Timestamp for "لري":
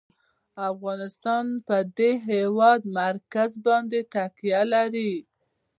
4.73-5.13